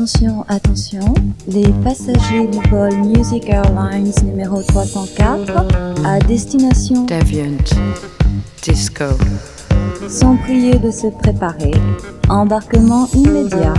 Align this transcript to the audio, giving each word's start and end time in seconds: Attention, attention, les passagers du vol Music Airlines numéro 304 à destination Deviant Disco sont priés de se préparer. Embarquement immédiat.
Attention, 0.00 0.46
attention, 0.48 1.14
les 1.46 1.70
passagers 1.84 2.46
du 2.46 2.58
vol 2.70 2.90
Music 3.04 3.50
Airlines 3.50 4.14
numéro 4.24 4.62
304 4.62 5.52
à 6.06 6.18
destination 6.20 7.04
Deviant 7.04 7.62
Disco 8.62 9.04
sont 10.08 10.38
priés 10.38 10.78
de 10.78 10.90
se 10.90 11.08
préparer. 11.08 11.72
Embarquement 12.30 13.08
immédiat. 13.14 13.74